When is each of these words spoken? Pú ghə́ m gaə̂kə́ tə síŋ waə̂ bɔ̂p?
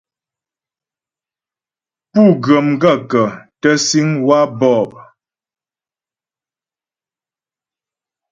Pú 2.11 2.21
ghə́ 2.43 2.59
m 2.67 2.67
gaə̂kə́ 2.81 3.27
tə 3.61 3.69
síŋ 3.87 4.09
waə̂ 4.27 4.45
bɔ̂p? 4.59 4.91